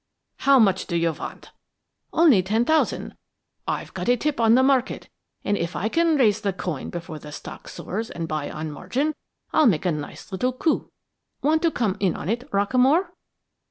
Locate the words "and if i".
5.43-5.89